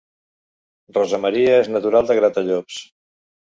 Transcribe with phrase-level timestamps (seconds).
[0.97, 2.85] Rosa Maria és natural de Gratallops